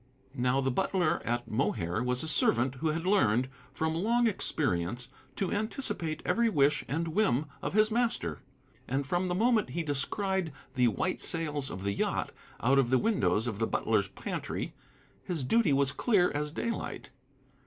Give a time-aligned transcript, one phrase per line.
[0.33, 5.51] Now the butler at Mohair was a servant who had learned, from long experience, to
[5.51, 8.39] anticipate every wish and whim of his master,
[8.87, 12.97] and from the moment he descried the white sails of the yacht out of the
[12.97, 14.73] windows of the butler's pantry
[15.23, 17.11] his duty was clear as daylight.